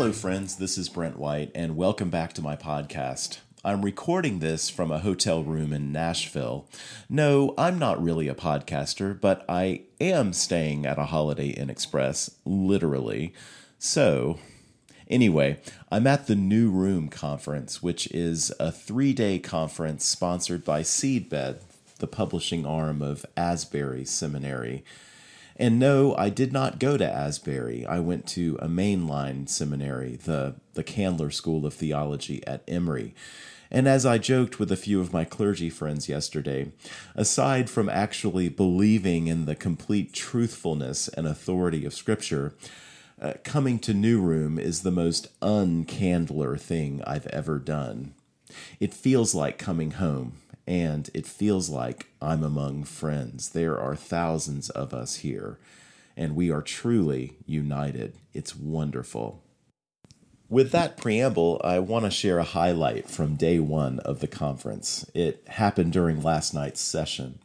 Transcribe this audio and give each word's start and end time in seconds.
Hello, 0.00 0.12
friends. 0.12 0.56
This 0.56 0.78
is 0.78 0.88
Brent 0.88 1.18
White, 1.18 1.50
and 1.54 1.76
welcome 1.76 2.08
back 2.08 2.32
to 2.32 2.40
my 2.40 2.56
podcast. 2.56 3.40
I'm 3.62 3.84
recording 3.84 4.38
this 4.38 4.70
from 4.70 4.90
a 4.90 5.00
hotel 5.00 5.44
room 5.44 5.74
in 5.74 5.92
Nashville. 5.92 6.66
No, 7.10 7.52
I'm 7.58 7.78
not 7.78 8.02
really 8.02 8.26
a 8.26 8.34
podcaster, 8.34 9.20
but 9.20 9.44
I 9.46 9.82
am 10.00 10.32
staying 10.32 10.86
at 10.86 10.98
a 10.98 11.04
Holiday 11.04 11.48
Inn 11.48 11.68
Express, 11.68 12.30
literally. 12.46 13.34
So, 13.78 14.38
anyway, 15.06 15.60
I'm 15.92 16.06
at 16.06 16.28
the 16.28 16.34
New 16.34 16.70
Room 16.70 17.10
Conference, 17.10 17.82
which 17.82 18.10
is 18.10 18.50
a 18.58 18.72
three 18.72 19.12
day 19.12 19.38
conference 19.38 20.06
sponsored 20.06 20.64
by 20.64 20.80
Seedbed, 20.80 21.60
the 21.98 22.06
publishing 22.06 22.64
arm 22.64 23.02
of 23.02 23.26
Asbury 23.36 24.06
Seminary. 24.06 24.82
And 25.60 25.78
no, 25.78 26.16
I 26.16 26.30
did 26.30 26.54
not 26.54 26.78
go 26.78 26.96
to 26.96 27.04
Asbury. 27.04 27.84
I 27.84 28.00
went 28.00 28.26
to 28.28 28.56
a 28.62 28.66
mainline 28.66 29.46
seminary, 29.46 30.16
the, 30.16 30.54
the 30.72 30.82
Candler 30.82 31.30
School 31.30 31.66
of 31.66 31.74
Theology 31.74 32.42
at 32.46 32.62
Emory. 32.66 33.14
And 33.70 33.86
as 33.86 34.06
I 34.06 34.16
joked 34.16 34.58
with 34.58 34.72
a 34.72 34.76
few 34.76 35.02
of 35.02 35.12
my 35.12 35.26
clergy 35.26 35.68
friends 35.68 36.08
yesterday, 36.08 36.72
aside 37.14 37.68
from 37.68 37.90
actually 37.90 38.48
believing 38.48 39.26
in 39.26 39.44
the 39.44 39.54
complete 39.54 40.14
truthfulness 40.14 41.08
and 41.08 41.26
authority 41.26 41.84
of 41.84 41.92
Scripture, 41.92 42.54
uh, 43.20 43.34
coming 43.44 43.78
to 43.80 43.92
New 43.92 44.18
Room 44.18 44.58
is 44.58 44.80
the 44.80 44.90
most 44.90 45.28
uncandler 45.40 46.58
thing 46.58 47.02
I've 47.06 47.26
ever 47.26 47.58
done. 47.58 48.14
It 48.80 48.94
feels 48.94 49.34
like 49.34 49.58
coming 49.58 49.90
home 49.90 50.38
and 50.70 51.10
it 51.14 51.26
feels 51.26 51.68
like 51.68 52.06
I'm 52.22 52.44
among 52.44 52.84
friends. 52.84 53.48
There 53.48 53.76
are 53.76 53.96
thousands 53.96 54.70
of 54.70 54.94
us 54.94 55.16
here, 55.16 55.58
and 56.16 56.36
we 56.36 56.48
are 56.52 56.62
truly 56.62 57.38
united. 57.44 58.14
It's 58.32 58.54
wonderful. 58.54 59.42
With 60.48 60.70
that 60.70 60.96
preamble, 60.96 61.60
I 61.64 61.80
want 61.80 62.04
to 62.04 62.10
share 62.12 62.38
a 62.38 62.44
highlight 62.44 63.10
from 63.10 63.34
day 63.34 63.58
one 63.58 63.98
of 64.00 64.20
the 64.20 64.28
conference. 64.28 65.10
It 65.12 65.42
happened 65.48 65.92
during 65.92 66.22
last 66.22 66.54
night's 66.54 66.80
session. 66.80 67.40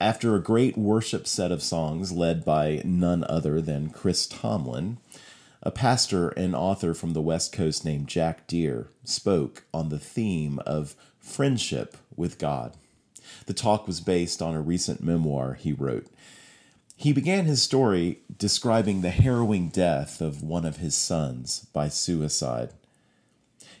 After 0.00 0.34
a 0.34 0.42
great 0.42 0.76
worship 0.76 1.28
set 1.28 1.52
of 1.52 1.62
songs 1.62 2.10
led 2.10 2.44
by 2.44 2.82
none 2.84 3.22
other 3.28 3.60
than 3.60 3.90
Chris 3.90 4.26
Tomlin, 4.26 4.98
a 5.62 5.70
pastor 5.70 6.28
and 6.30 6.54
author 6.54 6.94
from 6.94 7.12
the 7.12 7.20
West 7.20 7.52
Coast 7.52 7.84
named 7.84 8.08
Jack 8.08 8.46
Deere 8.46 8.90
spoke 9.04 9.64
on 9.74 9.88
the 9.88 9.98
theme 9.98 10.60
of 10.60 10.94
friendship 11.18 11.96
with 12.16 12.38
God. 12.38 12.76
The 13.46 13.54
talk 13.54 13.86
was 13.86 14.00
based 14.00 14.40
on 14.40 14.54
a 14.54 14.60
recent 14.60 15.02
memoir 15.02 15.54
he 15.54 15.72
wrote. 15.72 16.06
He 16.96 17.12
began 17.12 17.44
his 17.44 17.62
story 17.62 18.20
describing 18.38 19.00
the 19.00 19.10
harrowing 19.10 19.68
death 19.68 20.20
of 20.20 20.42
one 20.42 20.64
of 20.64 20.78
his 20.78 20.94
sons 20.94 21.66
by 21.72 21.88
suicide. 21.88 22.72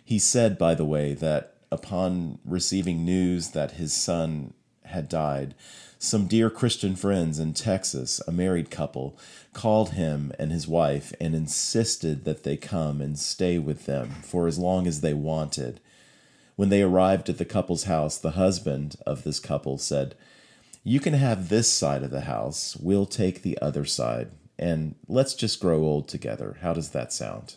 He 0.04 0.18
said, 0.18 0.56
by 0.58 0.74
the 0.74 0.84
way, 0.84 1.14
that 1.14 1.54
upon 1.70 2.38
receiving 2.44 3.04
news 3.04 3.50
that 3.50 3.72
his 3.72 3.92
son 3.92 4.54
had 4.88 5.08
died, 5.08 5.54
some 6.00 6.28
dear 6.28 6.48
Christian 6.48 6.94
friends 6.94 7.40
in 7.40 7.54
Texas, 7.54 8.20
a 8.28 8.32
married 8.32 8.70
couple, 8.70 9.18
called 9.52 9.90
him 9.90 10.32
and 10.38 10.52
his 10.52 10.68
wife 10.68 11.12
and 11.20 11.34
insisted 11.34 12.24
that 12.24 12.44
they 12.44 12.56
come 12.56 13.00
and 13.00 13.18
stay 13.18 13.58
with 13.58 13.86
them 13.86 14.10
for 14.22 14.46
as 14.46 14.60
long 14.60 14.86
as 14.86 15.00
they 15.00 15.12
wanted. 15.12 15.80
When 16.54 16.68
they 16.68 16.82
arrived 16.82 17.28
at 17.28 17.38
the 17.38 17.44
couple's 17.44 17.84
house, 17.84 18.16
the 18.16 18.32
husband 18.32 18.94
of 19.04 19.24
this 19.24 19.40
couple 19.40 19.76
said, 19.76 20.14
You 20.84 21.00
can 21.00 21.14
have 21.14 21.48
this 21.48 21.68
side 21.68 22.04
of 22.04 22.10
the 22.12 22.22
house, 22.22 22.76
we'll 22.76 23.06
take 23.06 23.42
the 23.42 23.58
other 23.60 23.84
side, 23.84 24.30
and 24.56 24.94
let's 25.08 25.34
just 25.34 25.60
grow 25.60 25.82
old 25.82 26.06
together. 26.06 26.58
How 26.60 26.72
does 26.72 26.90
that 26.90 27.12
sound? 27.12 27.56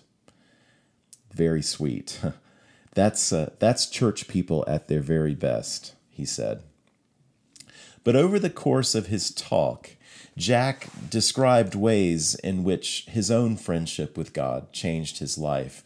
Very 1.32 1.62
sweet. 1.62 2.20
that's, 2.96 3.32
uh, 3.32 3.52
that's 3.60 3.86
church 3.86 4.28
people 4.28 4.66
at 4.68 4.88
their 4.88 5.02
very 5.02 5.36
best, 5.36 5.94
he 6.10 6.26
said. 6.26 6.64
But 8.04 8.16
over 8.16 8.40
the 8.40 8.50
course 8.50 8.96
of 8.96 9.08
his 9.08 9.32
talk, 9.32 9.92
Jack 10.38 10.88
described 11.10 11.76
ways 11.76 12.36
in 12.36 12.64
which 12.64 13.06
his 13.08 13.30
own 13.30 13.58
friendship 13.58 14.18
with 14.18 14.34
God 14.34 14.72
changed 14.74 15.20
his 15.20 15.38
life 15.38 15.84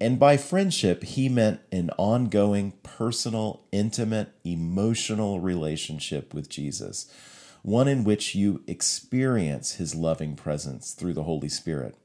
and 0.00 0.18
by 0.18 0.36
friendship, 0.36 1.02
he 1.04 1.28
meant 1.28 1.60
an 1.72 1.90
ongoing, 1.96 2.72
personal, 2.82 3.62
intimate, 3.72 4.32
emotional 4.44 5.40
relationship 5.40 6.34
with 6.34 6.50
Jesus, 6.50 7.10
one 7.62 7.88
in 7.88 8.04
which 8.04 8.34
you 8.34 8.62
experience 8.66 9.76
his 9.76 9.94
loving 9.94 10.36
presence 10.36 10.92
through 10.92 11.14
the 11.14 11.22
Holy 11.22 11.48
Spirit. 11.48 11.96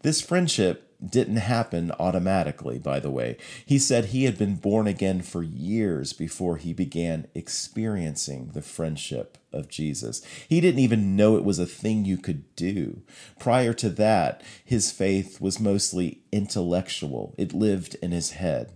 This 0.00 0.22
friendship 0.22 0.89
didn't 1.08 1.36
happen 1.36 1.92
automatically, 1.98 2.78
by 2.78 3.00
the 3.00 3.10
way. 3.10 3.36
He 3.64 3.78
said 3.78 4.06
he 4.06 4.24
had 4.24 4.36
been 4.36 4.56
born 4.56 4.86
again 4.86 5.22
for 5.22 5.42
years 5.42 6.12
before 6.12 6.56
he 6.56 6.72
began 6.72 7.26
experiencing 7.34 8.50
the 8.52 8.62
friendship 8.62 9.38
of 9.52 9.68
Jesus. 9.68 10.22
He 10.48 10.60
didn't 10.60 10.80
even 10.80 11.16
know 11.16 11.36
it 11.36 11.44
was 11.44 11.58
a 11.58 11.66
thing 11.66 12.04
you 12.04 12.18
could 12.18 12.54
do. 12.54 13.02
Prior 13.38 13.72
to 13.74 13.88
that, 13.90 14.42
his 14.64 14.92
faith 14.92 15.40
was 15.40 15.58
mostly 15.58 16.20
intellectual, 16.32 17.34
it 17.38 17.52
lived 17.52 17.96
in 18.02 18.12
his 18.12 18.32
head. 18.32 18.72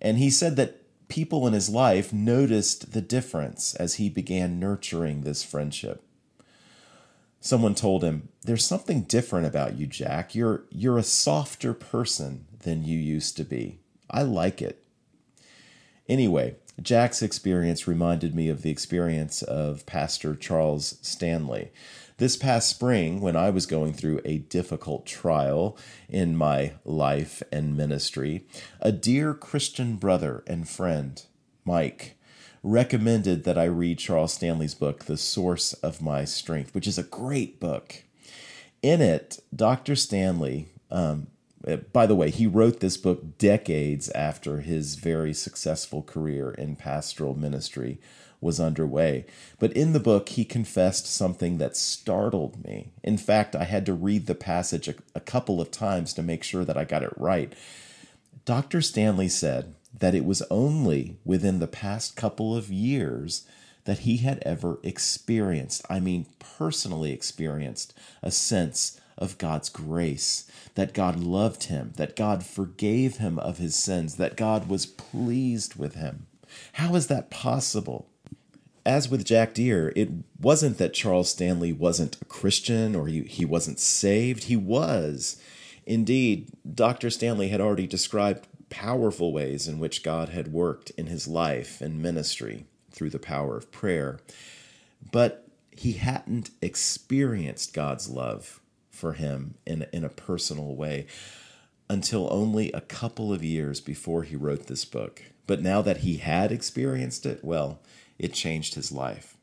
And 0.00 0.18
he 0.18 0.30
said 0.30 0.56
that 0.56 1.08
people 1.08 1.46
in 1.46 1.52
his 1.52 1.68
life 1.68 2.12
noticed 2.12 2.92
the 2.92 3.00
difference 3.00 3.74
as 3.76 3.94
he 3.94 4.08
began 4.08 4.58
nurturing 4.58 5.20
this 5.20 5.42
friendship. 5.44 6.02
Someone 7.44 7.74
told 7.74 8.04
him, 8.04 8.28
"There's 8.42 8.64
something 8.64 9.02
different 9.02 9.48
about 9.48 9.76
you, 9.76 9.88
Jack. 9.88 10.32
You're 10.32 10.64
you're 10.70 10.96
a 10.96 11.02
softer 11.02 11.74
person 11.74 12.46
than 12.60 12.84
you 12.84 12.96
used 12.96 13.36
to 13.36 13.44
be. 13.44 13.80
I 14.08 14.22
like 14.22 14.62
it." 14.62 14.84
Anyway, 16.08 16.54
Jack's 16.80 17.20
experience 17.20 17.88
reminded 17.88 18.32
me 18.32 18.48
of 18.48 18.62
the 18.62 18.70
experience 18.70 19.42
of 19.42 19.84
Pastor 19.86 20.36
Charles 20.36 20.98
Stanley. 21.02 21.72
This 22.18 22.36
past 22.36 22.70
spring, 22.70 23.20
when 23.20 23.34
I 23.34 23.50
was 23.50 23.66
going 23.66 23.92
through 23.92 24.20
a 24.24 24.38
difficult 24.38 25.04
trial 25.04 25.76
in 26.08 26.36
my 26.36 26.74
life 26.84 27.42
and 27.50 27.76
ministry, 27.76 28.46
a 28.80 28.92
dear 28.92 29.34
Christian 29.34 29.96
brother 29.96 30.44
and 30.46 30.68
friend, 30.68 31.20
Mike, 31.64 32.16
recommended 32.62 33.44
that 33.44 33.58
I 33.58 33.64
read 33.64 33.98
Charles 33.98 34.34
Stanley's 34.34 34.74
book, 34.74 35.04
The 35.04 35.16
Source 35.16 35.72
of 35.74 36.00
My 36.00 36.24
Strength, 36.24 36.74
which 36.74 36.86
is 36.86 36.98
a 36.98 37.02
great 37.02 37.58
book. 37.58 38.04
In 38.82 39.00
it, 39.00 39.40
Dr. 39.54 39.96
Stanley, 39.96 40.68
um, 40.90 41.28
uh, 41.66 41.76
by 41.76 42.06
the 42.06 42.14
way, 42.14 42.30
he 42.30 42.46
wrote 42.46 42.80
this 42.80 42.96
book 42.96 43.38
decades 43.38 44.10
after 44.10 44.60
his 44.60 44.96
very 44.96 45.32
successful 45.32 46.02
career 46.02 46.52
in 46.52 46.76
pastoral 46.76 47.36
ministry 47.36 47.98
was 48.40 48.58
underway. 48.58 49.24
But 49.60 49.72
in 49.72 49.92
the 49.92 50.00
book, 50.00 50.30
he 50.30 50.44
confessed 50.44 51.06
something 51.06 51.58
that 51.58 51.76
startled 51.76 52.64
me. 52.64 52.90
In 53.04 53.16
fact, 53.16 53.54
I 53.54 53.64
had 53.64 53.86
to 53.86 53.94
read 53.94 54.26
the 54.26 54.34
passage 54.34 54.88
a, 54.88 54.94
a 55.14 55.20
couple 55.20 55.60
of 55.60 55.70
times 55.70 56.12
to 56.14 56.22
make 56.22 56.42
sure 56.42 56.64
that 56.64 56.76
I 56.76 56.84
got 56.84 57.04
it 57.04 57.12
right. 57.16 57.52
Dr. 58.44 58.82
Stanley 58.82 59.28
said, 59.28 59.74
that 59.98 60.14
it 60.14 60.24
was 60.24 60.42
only 60.50 61.16
within 61.24 61.58
the 61.58 61.66
past 61.66 62.16
couple 62.16 62.56
of 62.56 62.70
years 62.70 63.46
that 63.84 64.00
he 64.00 64.18
had 64.18 64.38
ever 64.46 64.78
experienced, 64.82 65.84
I 65.90 66.00
mean, 66.00 66.26
personally 66.38 67.12
experienced, 67.12 67.94
a 68.22 68.30
sense 68.30 69.00
of 69.18 69.38
God's 69.38 69.68
grace, 69.68 70.50
that 70.74 70.94
God 70.94 71.18
loved 71.18 71.64
him, 71.64 71.92
that 71.96 72.16
God 72.16 72.44
forgave 72.44 73.18
him 73.18 73.38
of 73.38 73.58
his 73.58 73.74
sins, 73.74 74.16
that 74.16 74.36
God 74.36 74.68
was 74.68 74.86
pleased 74.86 75.76
with 75.76 75.94
him. 75.94 76.26
How 76.74 76.94
is 76.94 77.08
that 77.08 77.30
possible? 77.30 78.08
As 78.84 79.08
with 79.08 79.24
Jack 79.24 79.54
Deere, 79.54 79.92
it 79.94 80.10
wasn't 80.40 80.78
that 80.78 80.94
Charles 80.94 81.30
Stanley 81.30 81.72
wasn't 81.72 82.20
a 82.20 82.24
Christian 82.24 82.96
or 82.96 83.06
he, 83.06 83.22
he 83.22 83.44
wasn't 83.44 83.78
saved. 83.78 84.44
He 84.44 84.56
was. 84.56 85.40
Indeed, 85.86 86.48
Dr. 86.74 87.10
Stanley 87.10 87.48
had 87.48 87.60
already 87.60 87.86
described 87.86 88.46
powerful 88.72 89.34
ways 89.34 89.68
in 89.68 89.78
which 89.78 90.02
God 90.02 90.30
had 90.30 90.50
worked 90.50 90.90
in 90.92 91.06
his 91.06 91.28
life 91.28 91.82
and 91.82 92.00
ministry 92.00 92.64
through 92.90 93.10
the 93.10 93.18
power 93.18 93.54
of 93.58 93.70
prayer. 93.70 94.18
But 95.12 95.46
he 95.70 95.92
hadn't 95.92 96.48
experienced 96.62 97.74
God's 97.74 98.08
love 98.08 98.60
for 98.90 99.12
him 99.12 99.56
in, 99.66 99.86
in 99.92 100.04
a 100.04 100.08
personal 100.08 100.74
way 100.74 101.06
until 101.90 102.32
only 102.32 102.72
a 102.72 102.80
couple 102.80 103.30
of 103.30 103.44
years 103.44 103.78
before 103.78 104.22
he 104.22 104.36
wrote 104.36 104.68
this 104.68 104.86
book. 104.86 105.22
But 105.46 105.60
now 105.60 105.82
that 105.82 105.98
he 105.98 106.16
had 106.16 106.50
experienced 106.50 107.26
it, 107.26 107.44
well, 107.44 107.80
it 108.18 108.32
changed 108.32 108.74
his 108.74 108.90
life. 108.90 109.36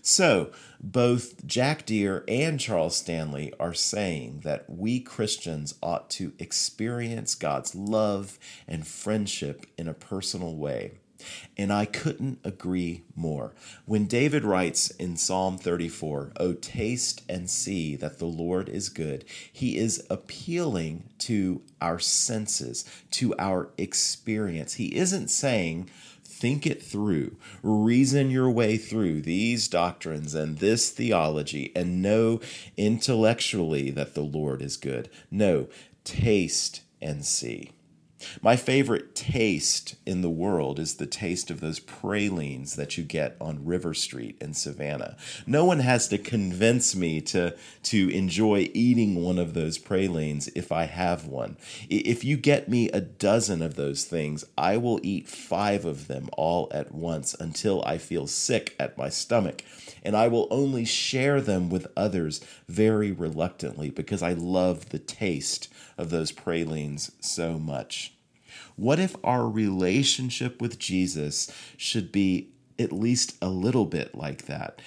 So, 0.00 0.50
both 0.80 1.46
Jack 1.46 1.86
Deere 1.86 2.24
and 2.26 2.58
Charles 2.58 2.96
Stanley 2.96 3.52
are 3.60 3.74
saying 3.74 4.40
that 4.44 4.68
we 4.68 4.98
Christians 5.00 5.74
ought 5.82 6.10
to 6.10 6.32
experience 6.38 7.34
God's 7.34 7.74
love 7.74 8.38
and 8.66 8.86
friendship 8.86 9.66
in 9.78 9.86
a 9.88 9.94
personal 9.94 10.56
way. 10.56 10.92
And 11.56 11.72
I 11.72 11.84
couldn't 11.84 12.38
agree 12.44 13.04
more. 13.14 13.54
When 13.86 14.06
David 14.06 14.44
writes 14.44 14.90
in 14.90 15.16
Psalm 15.16 15.58
34, 15.58 16.32
Oh, 16.38 16.54
taste 16.54 17.22
and 17.28 17.48
see 17.48 17.96
that 17.96 18.18
the 18.18 18.26
Lord 18.26 18.68
is 18.68 18.88
good, 18.88 19.24
he 19.52 19.76
is 19.76 20.06
appealing 20.10 21.10
to 21.20 21.62
our 21.80 21.98
senses, 21.98 22.84
to 23.12 23.34
our 23.38 23.70
experience. 23.78 24.74
He 24.74 24.96
isn't 24.96 25.28
saying, 25.28 25.90
think 26.42 26.66
it 26.66 26.82
through, 26.82 27.36
reason 27.62 28.28
your 28.28 28.50
way 28.50 28.76
through 28.76 29.20
these 29.20 29.68
doctrines 29.68 30.34
and 30.34 30.58
this 30.58 30.90
theology, 30.90 31.70
and 31.76 32.02
know 32.02 32.40
intellectually 32.76 33.90
that 33.90 34.14
the 34.14 34.22
Lord 34.22 34.60
is 34.60 34.76
good. 34.76 35.08
No, 35.30 35.68
taste 36.02 36.82
and 37.00 37.24
see. 37.24 37.70
My 38.40 38.56
favorite 38.56 39.14
taste 39.14 39.96
in 40.06 40.22
the 40.22 40.30
world 40.30 40.78
is 40.78 40.94
the 40.94 41.06
taste 41.06 41.50
of 41.50 41.60
those 41.60 41.78
pralines 41.78 42.76
that 42.76 42.96
you 42.96 43.04
get 43.04 43.36
on 43.40 43.64
River 43.64 43.94
Street 43.94 44.36
in 44.40 44.54
Savannah. 44.54 45.16
No 45.46 45.64
one 45.64 45.80
has 45.80 46.08
to 46.08 46.18
convince 46.18 46.94
me 46.94 47.20
to, 47.22 47.56
to 47.84 48.08
enjoy 48.10 48.70
eating 48.74 49.22
one 49.22 49.38
of 49.38 49.54
those 49.54 49.78
pralines 49.78 50.48
if 50.54 50.72
I 50.72 50.84
have 50.84 51.26
one. 51.26 51.56
If 51.88 52.24
you 52.24 52.36
get 52.36 52.68
me 52.68 52.88
a 52.90 53.00
dozen 53.00 53.62
of 53.62 53.74
those 53.74 54.04
things, 54.04 54.44
I 54.56 54.76
will 54.76 55.00
eat 55.02 55.28
five 55.28 55.84
of 55.84 56.08
them 56.08 56.28
all 56.32 56.68
at 56.72 56.92
once 56.92 57.34
until 57.34 57.82
I 57.84 57.98
feel 57.98 58.26
sick 58.26 58.74
at 58.78 58.98
my 58.98 59.08
stomach. 59.08 59.64
And 60.02 60.16
I 60.16 60.28
will 60.28 60.48
only 60.50 60.84
share 60.84 61.40
them 61.40 61.70
with 61.70 61.86
others 61.96 62.40
very 62.68 63.12
reluctantly 63.12 63.90
because 63.90 64.22
I 64.22 64.32
love 64.32 64.88
the 64.88 64.98
taste 64.98 65.72
of 65.98 66.10
those 66.10 66.32
pralines 66.32 67.12
so 67.20 67.58
much. 67.58 68.11
What 68.76 68.98
if 68.98 69.16
our 69.24 69.48
relationship 69.48 70.60
with 70.60 70.78
Jesus 70.78 71.50
should 71.76 72.12
be 72.12 72.48
at 72.78 72.92
least 72.92 73.36
a 73.40 73.48
little 73.48 73.86
bit 73.86 74.14
like 74.14 74.46
that? 74.46 74.80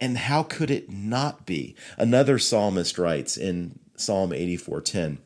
And 0.00 0.18
how 0.18 0.42
could 0.42 0.70
it 0.70 0.90
not 0.90 1.46
be? 1.46 1.76
Another 1.96 2.38
psalmist 2.38 2.98
writes 2.98 3.36
in 3.36 3.78
Psalm 3.96 4.30
84:10, 4.32 5.18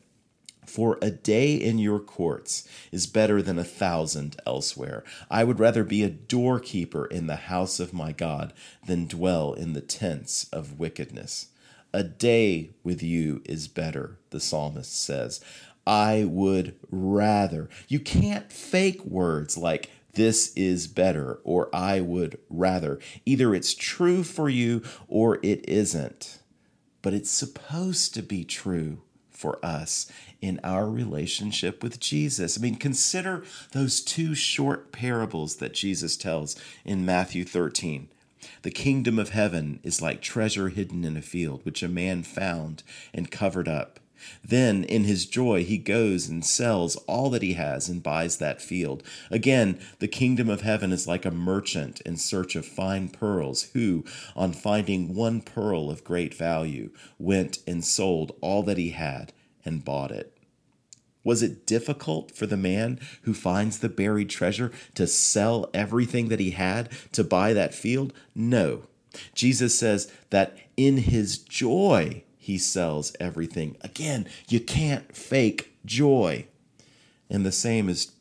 for 0.65 0.97
a 1.01 1.11
day 1.11 1.55
in 1.55 1.79
your 1.79 1.99
courts 1.99 2.67
is 2.91 3.07
better 3.07 3.41
than 3.41 3.59
a 3.59 3.63
thousand 3.63 4.37
elsewhere. 4.45 5.03
I 5.29 5.43
would 5.43 5.59
rather 5.59 5.83
be 5.83 6.03
a 6.03 6.09
doorkeeper 6.09 7.05
in 7.05 7.27
the 7.27 7.35
house 7.35 7.79
of 7.79 7.93
my 7.93 8.11
God 8.13 8.53
than 8.87 9.07
dwell 9.07 9.53
in 9.53 9.73
the 9.73 9.81
tents 9.81 10.45
of 10.53 10.79
wickedness. 10.79 11.47
A 11.93 12.03
day 12.03 12.69
with 12.83 13.03
you 13.03 13.41
is 13.43 13.67
better, 13.67 14.17
the 14.29 14.39
psalmist 14.39 14.97
says. 14.97 15.41
I 15.85 16.25
would 16.25 16.75
rather. 16.89 17.69
You 17.87 17.99
can't 17.99 18.51
fake 18.51 19.03
words 19.03 19.57
like 19.57 19.89
this 20.13 20.53
is 20.55 20.87
better 20.87 21.39
or 21.43 21.69
I 21.73 22.01
would 22.01 22.37
rather. 22.49 22.99
Either 23.25 23.55
it's 23.55 23.73
true 23.73 24.23
for 24.23 24.49
you 24.49 24.83
or 25.07 25.39
it 25.41 25.67
isn't. 25.67 26.39
But 27.01 27.13
it's 27.13 27.31
supposed 27.31 28.13
to 28.13 28.21
be 28.21 28.43
true 28.43 29.01
for 29.31 29.63
us 29.65 30.11
in 30.39 30.59
our 30.63 30.87
relationship 30.87 31.81
with 31.81 31.99
Jesus. 31.99 32.57
I 32.57 32.61
mean, 32.61 32.75
consider 32.75 33.43
those 33.71 34.01
two 34.01 34.35
short 34.35 34.91
parables 34.91 35.55
that 35.55 35.73
Jesus 35.73 36.15
tells 36.15 36.55
in 36.85 37.05
Matthew 37.05 37.43
13. 37.43 38.09
The 38.61 38.71
kingdom 38.71 39.17
of 39.17 39.29
heaven 39.29 39.79
is 39.81 40.01
like 40.01 40.21
treasure 40.21 40.69
hidden 40.69 41.03
in 41.03 41.17
a 41.17 41.21
field, 41.21 41.65
which 41.65 41.81
a 41.81 41.87
man 41.87 42.21
found 42.21 42.83
and 43.13 43.31
covered 43.31 43.67
up. 43.67 43.99
Then, 44.43 44.83
in 44.83 45.03
his 45.03 45.25
joy, 45.25 45.63
he 45.63 45.77
goes 45.77 46.27
and 46.27 46.45
sells 46.45 46.95
all 47.07 47.29
that 47.31 47.41
he 47.41 47.53
has 47.53 47.89
and 47.89 48.03
buys 48.03 48.37
that 48.37 48.61
field. 48.61 49.03
Again, 49.29 49.79
the 49.99 50.07
kingdom 50.07 50.49
of 50.49 50.61
heaven 50.61 50.91
is 50.91 51.07
like 51.07 51.25
a 51.25 51.31
merchant 51.31 52.01
in 52.01 52.17
search 52.17 52.55
of 52.55 52.65
fine 52.65 53.09
pearls, 53.09 53.69
who, 53.73 54.05
on 54.35 54.53
finding 54.53 55.13
one 55.15 55.41
pearl 55.41 55.89
of 55.89 56.03
great 56.03 56.33
value, 56.33 56.91
went 57.17 57.59
and 57.67 57.83
sold 57.83 58.35
all 58.41 58.63
that 58.63 58.77
he 58.77 58.91
had 58.91 59.33
and 59.65 59.85
bought 59.85 60.11
it. 60.11 60.37
Was 61.23 61.43
it 61.43 61.67
difficult 61.67 62.31
for 62.31 62.47
the 62.47 62.57
man 62.57 62.99
who 63.23 63.33
finds 63.33 63.79
the 63.79 63.89
buried 63.89 64.29
treasure 64.29 64.71
to 64.95 65.05
sell 65.05 65.69
everything 65.73 66.29
that 66.29 66.39
he 66.39 66.51
had 66.51 66.89
to 67.11 67.23
buy 67.23 67.53
that 67.53 67.75
field? 67.75 68.13
No. 68.33 68.83
Jesus 69.35 69.77
says 69.77 70.11
that 70.29 70.57
in 70.77 70.97
his 70.97 71.37
joy 71.37 72.23
he 72.41 72.57
sells 72.57 73.13
everything. 73.19 73.77
Again, 73.81 74.27
you 74.49 74.59
can't 74.59 75.15
fake 75.15 75.77
joy. 75.85 76.47
And 77.29 77.45
the 77.45 77.51
same 77.51 77.87
is 77.87 78.13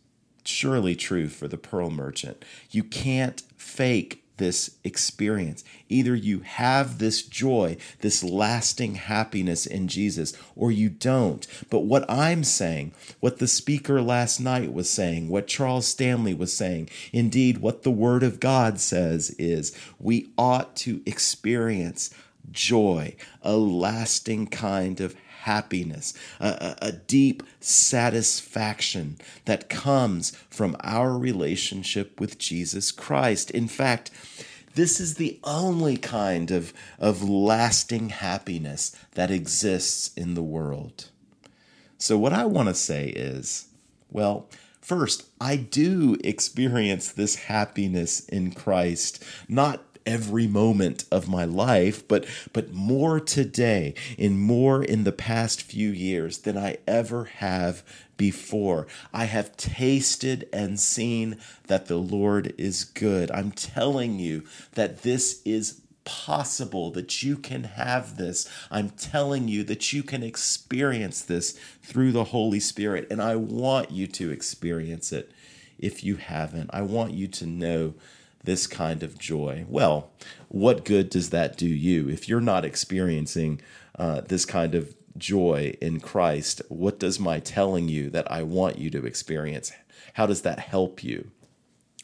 surely 0.45 0.95
true 0.95 1.29
for 1.29 1.49
the 1.49 1.57
pearl 1.57 1.89
merchant. 1.89 2.45
You 2.71 2.85
can't 2.85 3.43
fake 3.57 4.23
this 4.37 4.77
experience. 4.85 5.65
Either 5.89 6.15
you 6.15 6.41
have 6.41 6.99
this 6.99 7.23
joy, 7.23 7.79
this 8.01 8.23
lasting 8.23 8.97
happiness 8.97 9.65
in 9.65 9.89
Jesus, 9.89 10.37
or 10.55 10.71
you 10.71 10.91
don't. 10.91 11.47
But 11.71 11.81
what 11.81 12.05
I'm 12.11 12.45
saying, 12.45 12.93
what 13.21 13.39
the 13.39 13.49
speaker 13.49 14.03
last 14.03 14.39
night 14.39 14.75
was 14.75 14.91
saying, 14.91 15.31
what 15.31 15.47
Charles 15.47 15.87
Stanley 15.87 16.35
was 16.35 16.55
saying, 16.55 16.91
indeed, 17.11 17.59
what 17.59 17.85
the 17.85 17.91
Word 17.91 18.23
of 18.23 18.39
God 18.39 18.81
says 18.81 19.31
is 19.39 19.75
we 19.99 20.29
ought 20.37 20.77
to 20.77 21.01
experience 21.07 22.11
joy, 22.53 23.15
a 23.43 23.57
lasting 23.57 24.47
kind 24.49 25.01
of 25.01 25.15
happiness, 25.43 26.13
a, 26.39 26.77
a, 26.83 26.93
deep 26.93 27.43
satisfaction 27.61 29.17
that 29.47 29.71
comes 29.71 30.33
from 30.51 30.77
our 30.81 31.17
relationship 31.17 32.21
with 32.21 32.39
Jesus 32.39 32.93
Christ. 32.93 33.51
In 33.51 33.67
fact, 33.67 34.11
this 34.75 35.01
is 35.01 35.15
the 35.15 35.41
only 35.43 35.97
kind 35.97 36.51
of, 36.51 36.75
of 36.99 37.23
lasting 37.29 38.11
happiness 38.11 38.95
that 39.13 39.31
exists 39.31 40.13
in 40.15 40.35
the 40.35 40.43
world. 40.43 41.09
So, 41.97 42.19
what 42.19 42.33
I 42.33 42.45
want 42.45 42.69
to 42.69 42.75
say 42.75 43.09
is 43.09 43.67
well, 44.11 44.49
first, 44.81 45.27
I 45.41 45.57
do 45.57 46.17
experience 46.25 47.13
this 47.13 47.37
happiness 47.37 48.21
in 48.29 48.53
Christ, 48.53 49.23
not 49.49 49.85
every 50.07 50.47
moment 50.47 51.05
of 51.11 51.29
my 51.29 51.45
life, 51.45 52.07
but 52.07 52.27
but 52.53 52.73
more 52.73 53.21
today 53.21 53.95
and 54.19 54.41
more 54.41 54.83
in 54.83 55.05
the 55.05 55.13
past 55.13 55.63
few 55.63 55.91
years 55.91 56.39
than 56.39 56.57
I 56.57 56.79
ever 56.87 57.25
have 57.25 57.83
before. 58.17 58.87
I 59.13 59.25
have 59.25 59.57
tasted 59.57 60.49
and 60.53 60.79
seen 60.79 61.39
that 61.69 61.87
the 61.87 61.97
Lord 61.97 62.53
is 62.59 62.85
good. 62.85 63.31
I'm 63.31 63.51
telling 63.51 64.19
you 64.19 64.45
that 64.73 65.03
this 65.03 65.41
is 65.45 65.81
possible 66.05 66.91
that 66.91 67.23
you 67.23 67.37
can 67.37 67.65
have 67.65 68.17
this. 68.17 68.49
I'm 68.71 68.91
telling 68.91 69.49
you 69.49 69.65
that 69.65 69.93
you 69.93 70.03
can 70.03 70.23
experience 70.23 71.23
this 71.23 71.59
through 71.83 72.13
the 72.13 72.25
Holy 72.25 72.61
Spirit, 72.61 73.07
and 73.11 73.23
I 73.23 73.37
want 73.37 73.91
you 73.91 74.07
to 74.09 74.31
experience 74.31 75.13
it 75.13 75.31
if 75.79 76.05
you 76.05 76.17
haven't. 76.17 76.71
I 76.73 76.83
want 76.83 77.13
you 77.13 77.27
to 77.29 77.47
know 77.47 77.95
this 78.45 78.67
kind 78.67 79.03
of 79.03 79.19
joy. 79.19 79.65
Well, 79.69 80.11
what 80.49 80.85
good 80.85 81.11
does 81.11 81.31
that 81.31 81.57
do 81.57 81.69
you 81.69 82.09
if 82.09 82.29
you're 82.29 82.41
not 82.41 82.65
experiencing 82.65 83.61
uh, 83.99 84.23
this 84.23 84.45
kind 84.45 84.75
of 84.75 84.95
joy 85.17 85.77
in 85.81 86.01
Christ? 86.01 86.63
What 86.69 86.99
does 86.99 87.21
my 87.21 87.41
telling 87.41 87.89
you 87.89 88.11
that 88.11 88.31
I 88.31 88.43
want 88.43 88.79
you 88.79 88.91
to 88.91 89.07
experience? 89.07 89.73
How 90.15 90.27
does 90.27 90.43
that 90.43 90.59
help 90.59 91.05
you? 91.05 91.31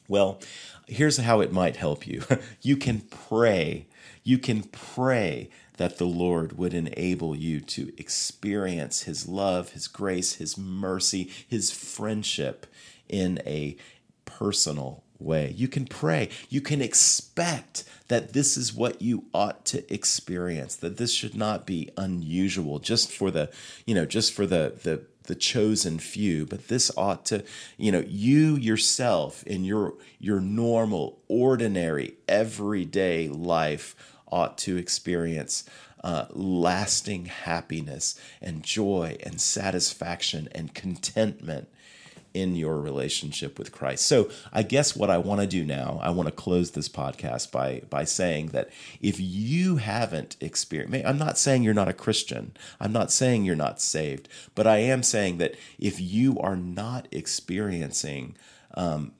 Well, 0.09 0.41
here's 0.87 1.17
how 1.17 1.41
it 1.41 1.53
might 1.53 1.77
help 1.77 2.07
you. 2.07 2.23
you 2.63 2.77
can 2.77 3.01
pray. 3.01 3.87
You 4.23 4.39
can 4.39 4.63
pray 4.65 5.51
that 5.79 5.99
the 5.99 6.07
Lord 6.07 6.57
would 6.57 6.75
enable 6.75 7.35
you 7.37 7.61
to 7.61 7.93
experience 7.99 9.03
His 9.03 9.29
love, 9.29 9.71
His 9.71 9.89
grace, 9.89 10.35
His 10.35 10.57
mercy, 10.57 11.31
His 11.47 11.71
friendship 11.71 12.67
in 13.09 13.41
a 13.45 13.77
personal 14.25 15.03
way. 15.19 15.53
You 15.57 15.69
can 15.69 15.87
pray. 15.87 16.29
You 16.49 16.61
can 16.61 16.81
expect 16.81 17.85
that 18.09 18.33
this 18.33 18.57
is 18.57 18.73
what 18.73 19.03
you 19.03 19.25
ought 19.35 19.65
to 19.67 19.93
experience, 19.93 20.77
that 20.77 20.97
this 20.97 21.13
should 21.13 21.35
not 21.35 21.67
be 21.67 21.91
unusual 21.97 22.79
just 22.79 23.11
for 23.11 23.31
the, 23.31 23.51
you 23.85 23.95
know, 23.95 24.07
just 24.07 24.33
for 24.33 24.47
the 24.47 24.75
the 24.83 25.03
the 25.25 25.35
chosen 25.35 25.99
few, 25.99 26.47
but 26.47 26.69
this 26.69 26.91
ought 26.97 27.25
to, 27.27 27.45
you 27.77 27.91
know, 27.91 28.05
you 28.07 28.57
yourself 28.57 29.43
in 29.45 29.65
your 29.65 29.95
your 30.19 30.41
normal, 30.41 31.19
ordinary, 31.29 32.15
everyday 32.29 33.29
life 33.29 33.95
ought 34.31 34.59
to 34.59 34.77
experience 34.77 35.65
uh, 36.03 36.27
lasting 36.31 37.27
happiness 37.27 38.19
and 38.41 38.63
joy 38.63 39.17
and 39.25 39.41
satisfaction 39.41 40.49
and 40.53 40.75
contentment 40.75 41.69
in 42.37 42.55
your 42.55 42.81
relationship 42.81 43.59
with 43.59 43.73
Christ. 43.73 44.05
So, 44.07 44.31
I 44.53 44.63
guess 44.63 44.95
what 44.95 45.11
I 45.11 45.19
want 45.19 45.41
to 45.41 45.47
do 45.47 45.65
now, 45.65 45.99
I 46.03 46.11
want 46.11 46.29
to 46.29 46.35
close 46.35 46.73
this 46.73 46.89
podcast 46.89 47.51
by 47.51 47.83
by 47.89 48.05
saying 48.05 48.49
that 48.49 48.71
if 49.01 49.19
you 49.19 49.77
haven't 49.77 50.37
experienced, 50.41 51.07
I'm 51.07 51.19
not 51.19 51.39
saying 51.39 51.63
you're 51.63 51.75
not 51.75 51.89
a 51.89 51.93
Christian. 51.95 52.57
I'm 52.81 52.93
not 52.93 53.11
saying 53.11 53.45
you're 53.45 53.57
not 53.57 53.81
saved, 53.81 54.29
but 54.55 54.67
I 54.67 54.79
am 54.79 55.03
saying 55.03 55.39
that 55.39 55.55
if 55.79 56.01
you 56.01 56.39
are 56.41 56.57
not 56.57 57.09
experiencing 57.11 58.37
um, 58.75 59.13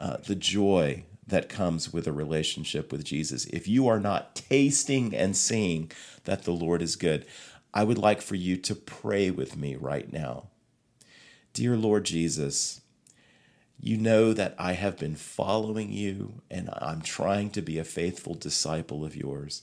uh, 0.00 0.16
the 0.18 0.34
joy 0.34 1.04
that 1.26 1.48
comes 1.48 1.92
with 1.92 2.06
a 2.06 2.12
relationship 2.12 2.92
with 2.92 3.04
Jesus. 3.04 3.46
If 3.46 3.66
you 3.66 3.88
are 3.88 4.00
not 4.00 4.34
tasting 4.34 5.14
and 5.14 5.36
seeing 5.36 5.90
that 6.24 6.42
the 6.42 6.52
Lord 6.52 6.82
is 6.82 6.96
good, 6.96 7.24
I 7.72 7.84
would 7.84 7.98
like 7.98 8.20
for 8.20 8.34
you 8.34 8.56
to 8.58 8.74
pray 8.74 9.30
with 9.30 9.56
me 9.56 9.76
right 9.76 10.12
now. 10.12 10.48
Dear 11.54 11.76
Lord 11.76 12.02
Jesus, 12.02 12.80
you 13.78 13.96
know 13.96 14.32
that 14.32 14.56
I 14.58 14.72
have 14.72 14.98
been 14.98 15.14
following 15.14 15.92
you 15.92 16.42
and 16.50 16.68
I'm 16.72 17.00
trying 17.00 17.50
to 17.50 17.62
be 17.62 17.78
a 17.78 17.84
faithful 17.84 18.34
disciple 18.34 19.04
of 19.04 19.14
yours. 19.14 19.62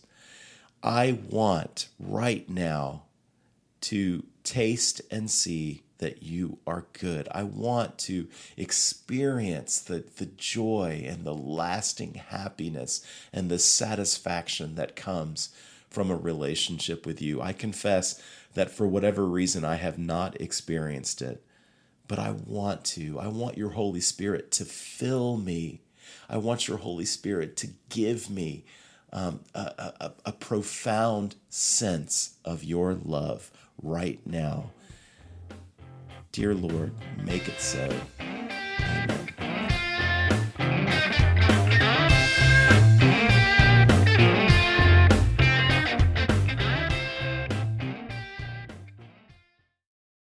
I 0.82 1.20
want 1.30 1.90
right 2.00 2.50
now 2.50 3.04
to 3.82 4.24
taste 4.46 5.02
and 5.12 5.30
see 5.30 5.84
that 5.98 6.24
you 6.24 6.60
are 6.66 6.86
good. 6.94 7.28
I 7.34 7.44
want 7.44 7.98
to 8.00 8.30
experience 8.56 9.82
the, 9.82 10.06
the 10.16 10.28
joy 10.28 11.04
and 11.06 11.26
the 11.26 11.36
lasting 11.36 12.14
happiness 12.14 13.06
and 13.34 13.52
the 13.52 13.60
satisfaction 13.60 14.76
that 14.76 14.96
comes 14.96 15.50
from 15.90 16.10
a 16.10 16.16
relationship 16.16 17.06
with 17.06 17.22
you. 17.22 17.42
I 17.42 17.52
confess 17.52 18.22
that 18.54 18.72
for 18.72 18.88
whatever 18.88 19.26
reason, 19.26 19.66
I 19.66 19.76
have 19.76 20.00
not 20.00 20.40
experienced 20.40 21.22
it, 21.22 21.44
but 22.12 22.20
I 22.20 22.32
want 22.46 22.84
to. 22.84 23.18
I 23.22 23.30
want 23.30 23.58
your 23.58 23.70
Holy 23.70 24.02
Spirit 24.02 24.52
to 24.52 24.66
fill 24.66 25.38
me. 25.38 25.80
I 26.30 26.36
want 26.36 26.68
your 26.68 26.76
Holy 26.76 27.06
Spirit 27.06 27.56
to 27.56 27.70
give 27.88 28.30
me 28.30 28.66
um, 29.14 29.40
a, 29.56 29.94
a, 30.02 30.12
a 30.26 30.32
profound 30.34 31.36
sense 31.48 32.36
of 32.44 32.66
your 32.66 32.96
love 32.96 33.50
right 33.82 34.20
now. 34.26 34.72
Dear 36.34 36.54
Lord, 36.54 36.92
make 37.24 37.48
it 37.48 37.62
so. 37.62 37.90
Amen. 38.20 39.21